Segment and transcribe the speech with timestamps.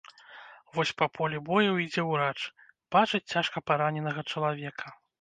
[0.77, 2.39] Вось па полі бою ідзе ўрач,
[2.99, 5.01] бачыць цяжка параненага чалавека.